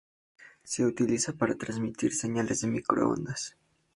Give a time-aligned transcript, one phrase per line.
[0.63, 3.55] Se utiliza para transmitir señales de microondas.